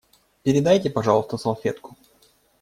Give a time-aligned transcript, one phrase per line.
[0.41, 1.95] Передайте, пожалуйста, салфетку.